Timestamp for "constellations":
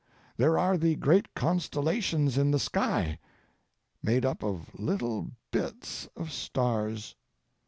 1.35-2.35